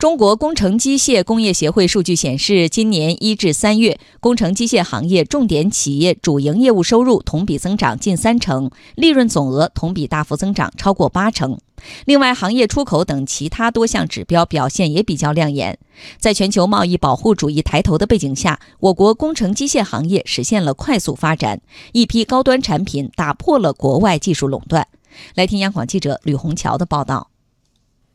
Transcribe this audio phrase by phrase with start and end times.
[0.00, 11.58] 中国工程机械工业协会数据显示，今年一至三月，工程机械行业重点企业主营业务收入同比增长近三成，利润总额同比大幅增长超过八成。
[12.06, 15.78] 另外，行业出口等其他多项指标表现也比较亮眼。
[16.18, 21.60] 在全球贸易保护主义抬头的背景下，我国工程机械行业实现了快速发展，
[21.92, 24.88] 一批高端产品打破了国外技术垄断。
[25.34, 27.28] 来听央广记者吕红桥的报道。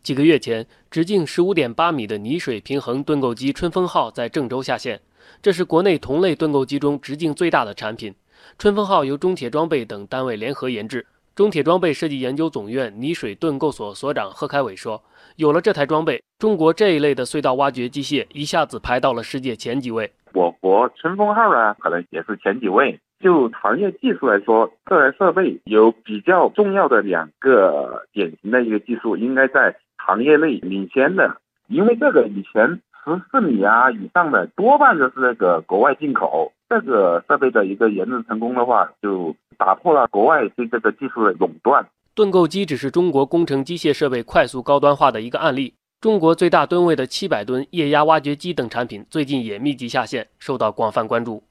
[0.06, 5.02] 几个月前，直径十五点八米的泥水平衡盾构机“春风号”在郑州下线，
[5.42, 8.14] 这是国内同类盾构机中直径最大的产品。
[8.60, 11.07] 春风号由中铁装备等单位联合研制。
[11.34, 15.02] 中铁装备设计研究总院泥水盾构所所长贺开伟说
[15.38, 20.14] ：“有了这台装备，中国这一类的隧道挖掘机械一下子排到了世界前几位。
[20.36, 23.00] 我国春风号呢，可能也是前几位。
[23.20, 31.37] 就行业技术来说，这台设备有比较重要的两个典型的一个技术，应该在。”行业内领先的，
[31.68, 36.52] 因为这个以前十四米啊以上的多半都是那个国外进口。
[36.67, 41.86] 这个设备的一个研制成功的话，就打破了国外对这个技术的垄断。
[42.16, 45.75] 盾构机只是中国工程机械设备快速高端化的一个案例。
[46.02, 51.44] 中国最大吨位的七百吨液压挖掘机等产品最近也密集下线，受到广泛关注。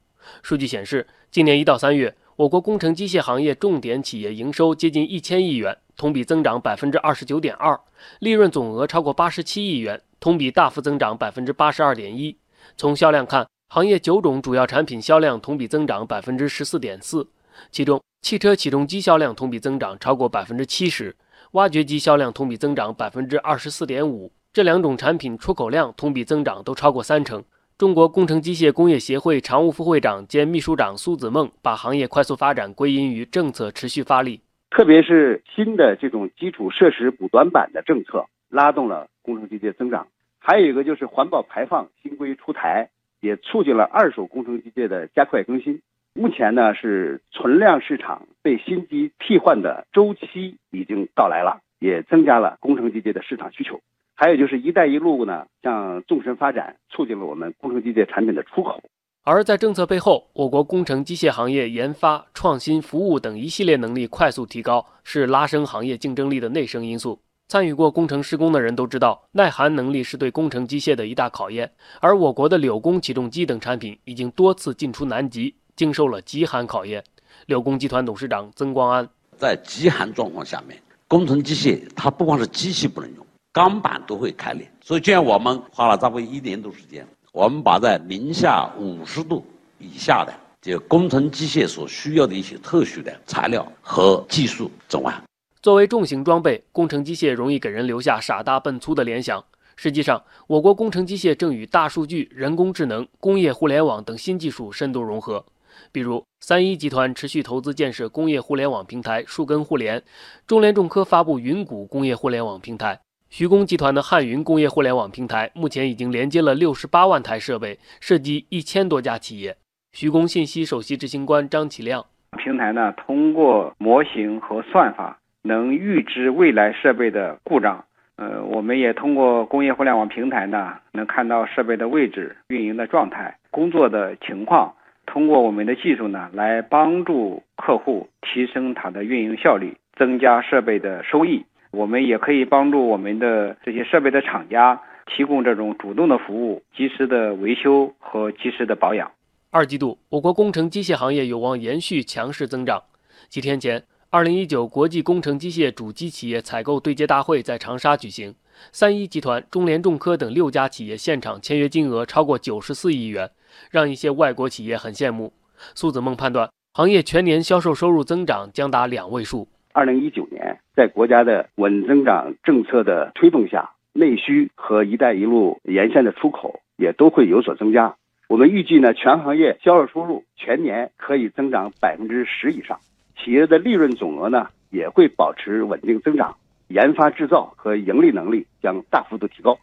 [0.43, 5.77] 数据显示，今年一到三月，我国工程机械行业重点企业营收接近一千亿元。
[5.95, 7.79] 同比增长百分之二十九点二，
[8.19, 12.35] 利润总额超过八十七亿元，同比大幅增长百分之八十二点一。
[12.75, 17.25] 从销量看，行业九种主要产品销量同比增长百分之十四点四，
[17.71, 21.15] 其中汽车起重机销量同比增长超过百分之七十，
[21.51, 24.29] 挖掘机销量同比增长百分之二十四点五。
[24.51, 27.41] 这两种产品出口量同比增长都超过三成。
[27.77, 34.39] 中国工程机械工业协会常务副会长兼秘书长苏子梦把行业快速发展归因于政策持续发力。
[34.69, 40.07] 特别是新的这种基础设施补短板的政策，拉动了工程机械增长。
[40.39, 42.87] 还有一个就是环保排放新规出台，
[43.19, 45.81] 也促进了二手工程机械的加快更新。
[46.13, 53.81] 目前呢，是存量市场被新机替换的周期已经到来了，也增加了工程机械的市场需求。
[54.17, 58.81] 还有就是“一带一路”呢，像向纵深发展，促进了我们工程机械产品的出口。
[59.23, 67.19] 而在政策背后，我国工程机械行业研发、创新、服务等一系列能力快速提高，是拉升行业竞争力的内生因素。
[67.47, 71.71] 参与过工程施工的人都知道，耐寒能力是对工程机械的一大考验。
[72.01, 77.03] 而我国的柳工起重机等产品已经多次进出南极，经受了极寒考验。
[77.45, 79.07] 柳工集团董事长曾光安
[79.37, 83.24] 在极寒状况下面，工程机械它不光是机器不能用，
[83.55, 84.69] 钢板都会开裂。
[84.81, 87.07] 所以，就像我们花了差不多一年多时间。
[87.31, 89.45] 我们把在零下五十度
[89.79, 95.23] 以下的这工程机械所需要的一些特殊的材料和技术整完。
[95.61, 99.41] 作为重型装备，工程机械容易给人留下傻大笨粗的联想。
[99.77, 105.45] 实际上，我国工程机械正与大数据、人工智能、工业互联网等新技术深度融合。
[105.91, 110.01] 比如，三一集团持续投资建设工业互联网平台树根互联，
[110.45, 112.97] 中联重科发布云谷工业互联网平台。
[113.37, 119.57] 徐工集团的汉云工业互联网平台目前已经连接了六十八万台设备，涉及一千多家企业。
[119.91, 122.05] 徐工信息首席执行官张启亮：
[122.37, 127.83] 平台呢，通过模型和算法能预知未来设备的故障。
[128.15, 134.73] 呃，我们也通过工业互联网平台呢，能看到设备的位置、运营的状态、工作的情况。
[135.05, 141.43] 通过我们的技术呢，来帮助客户提升它的运营效率，增加设备的收益。
[141.75, 149.11] 我们也可以帮助我们的这些设备的厂家提供这种主动的服务，及时的维修和及时的保养。
[149.51, 152.81] 二季度，我国工程机械行业有望延续强势增长。
[153.27, 158.33] 几天前，二零一九国际工程机械主机企业采购对接大会在长沙举行，
[158.71, 163.29] 三一集团、中联重科等六家企业现场签约金额超过九十四亿元，
[163.69, 165.33] 让一些外国企业很羡慕。
[165.73, 169.47] 苏子梦判断，行业全年销售收入增长将达两位数。
[169.75, 177.93] 二零一九年，在国家的稳增长政策的推动下，内需和“一带一路”沿线的出口也都会有所增加。
[178.29, 182.79] 我们预计呢，全行业销售收入全年可以增长百分之十以上，
[183.17, 186.37] 企业的利润总额呢也会保持稳定增长，
[186.69, 189.57] 研发制造和盈利能力将大幅度提高。